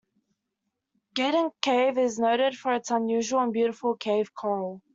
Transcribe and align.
Gaden 1.13 1.51
Cave 1.61 1.99
is 1.99 2.17
noted 2.17 2.57
for 2.57 2.73
its 2.73 2.89
unusual 2.89 3.41
and 3.41 3.53
beautiful 3.53 3.95
cave 3.95 4.33
coral. 4.33 4.81